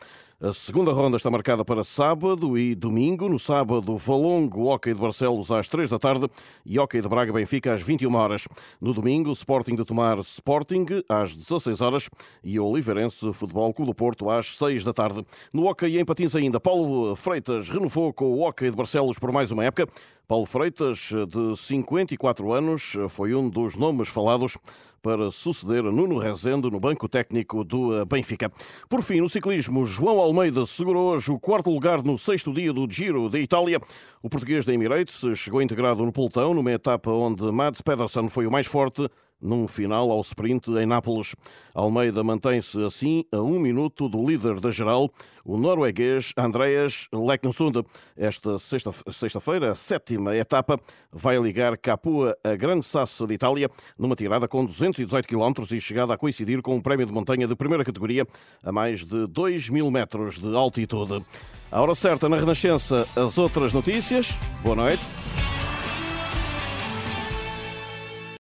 A 0.42 0.54
segunda 0.54 0.90
ronda 0.90 1.18
está 1.18 1.30
marcada 1.30 1.62
para 1.66 1.85
sábado 1.85 2.56
e 2.56 2.75
domingo. 2.75 3.28
No 3.28 3.38
sábado, 3.38 3.99
Valongo, 3.99 4.70
Hockey 4.70 4.94
de 4.94 4.99
Barcelos 4.99 5.52
às 5.52 5.68
3 5.68 5.90
da 5.90 5.99
tarde 5.99 6.30
e 6.64 6.78
Hockey 6.78 7.02
de 7.02 7.09
Braga 7.11 7.30
Benfica 7.30 7.75
às 7.75 7.82
21 7.82 8.14
horas. 8.14 8.49
No 8.80 8.94
domingo, 8.94 9.30
Sporting 9.32 9.75
de 9.76 9.85
Tomar 9.85 10.18
Sporting 10.20 10.87
às 11.11 11.35
16 11.35 11.82
horas 11.82 12.09
e 12.42 12.59
Oliveirense 12.59 13.30
Futebol 13.35 13.75
Clube 13.75 13.90
do 13.90 13.94
Porto 13.94 14.30
às 14.30 14.56
6 14.56 14.82
da 14.82 14.94
tarde. 14.94 15.26
No 15.52 15.68
Hockey 15.68 15.99
em 15.99 16.06
Patins 16.06 16.35
ainda, 16.35 16.59
Paulo 16.59 17.14
Freitas 17.14 17.68
renovou 17.68 18.11
com 18.11 18.32
o 18.32 18.40
Hockey 18.40 18.70
de 18.70 18.76
Barcelos 18.78 19.18
por 19.18 19.30
mais 19.30 19.52
uma 19.52 19.66
época. 19.66 19.87
Paulo 20.30 20.46
Freitas, 20.46 21.10
de 21.26 21.56
54 21.56 22.52
anos, 22.52 22.96
foi 23.08 23.34
um 23.34 23.49
dos 23.49 23.75
nomes 23.75 24.06
falados 24.06 24.56
para 25.02 25.28
suceder 25.28 25.82
Nuno 25.82 26.18
Rezende 26.18 26.70
no 26.70 26.78
banco 26.78 27.08
técnico 27.08 27.64
do 27.64 28.06
Benfica. 28.06 28.49
Por 28.88 29.02
fim, 29.02 29.20
no 29.20 29.28
ciclismo, 29.28 29.84
João 29.84 30.20
Almeida 30.20 30.64
segurou 30.66 31.14
hoje 31.14 31.32
o 31.32 31.40
quarto 31.40 31.68
lugar 31.68 32.00
no 32.04 32.16
sexto 32.16 32.52
dia 32.52 32.72
do 32.72 32.87
Giro 32.88 33.28
da 33.28 33.40
Itália. 33.40 33.80
O 34.22 34.30
português 34.30 34.64
da 34.64 34.72
Emirates 34.72 35.20
chegou 35.37 35.60
integrado 35.60 36.06
no 36.06 36.12
pelotão 36.12 36.54
numa 36.54 36.70
etapa 36.70 37.10
onde 37.10 37.42
Mads 37.50 37.80
Pedersen 37.80 38.28
foi 38.28 38.46
o 38.46 38.52
mais 38.52 38.68
forte 38.68 39.10
num 39.40 39.66
final 39.66 40.10
ao 40.10 40.20
sprint 40.20 40.70
em 40.72 40.84
Nápoles. 40.84 41.34
Almeida 41.75 42.22
mantém-se 42.22 42.82
assim 42.84 43.25
a 43.32 43.38
um 43.38 43.58
minuto 43.58 44.06
do 44.06 44.22
líder 44.22 44.60
da 44.60 44.70
geral, 44.70 45.10
o 45.42 45.56
norueguês 45.56 46.34
Andreas 46.37 47.08
Leknessund. 47.10 47.82
Esta 48.14 48.58
sexta-feira, 48.58 49.70
a 49.70 49.75
sétima 49.75 50.19
etapa, 50.36 50.78
vai 51.12 51.38
ligar 51.38 51.76
Capua 51.76 52.36
a 52.44 52.54
Grande 52.54 52.84
Sasso 52.84 53.26
de 53.26 53.34
Itália, 53.34 53.70
numa 53.98 54.16
tirada 54.16 54.46
com 54.46 54.64
218 54.64 55.26
km 55.26 55.64
e 55.70 55.80
chegada 55.80 56.14
a 56.14 56.18
coincidir 56.18 56.62
com 56.62 56.76
um 56.76 56.80
prémio 56.80 57.06
de 57.06 57.12
montanha 57.12 57.46
de 57.46 57.54
primeira 57.54 57.84
categoria 57.84 58.26
a 58.62 58.72
mais 58.72 59.04
de 59.04 59.26
2 59.26 59.68
mil 59.68 59.90
metros 59.90 60.38
de 60.38 60.54
altitude. 60.54 61.24
A 61.70 61.80
hora 61.80 61.94
certa 61.94 62.28
na 62.28 62.36
Renascença, 62.36 63.06
as 63.16 63.38
outras 63.38 63.72
notícias. 63.72 64.38
Boa 64.62 64.76
noite. 64.76 65.02